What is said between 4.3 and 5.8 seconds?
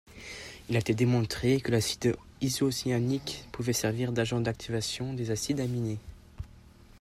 d'activation des acides